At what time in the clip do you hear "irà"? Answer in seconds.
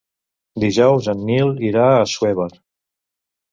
1.69-1.85